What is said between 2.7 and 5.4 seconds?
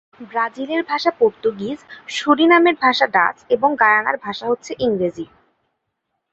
ভাষা ডাচ এবং গায়ানার ভাষা হচ্ছে ইংরেজি।